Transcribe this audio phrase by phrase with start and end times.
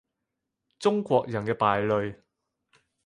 [0.79, 2.15] 中國人嘅敗類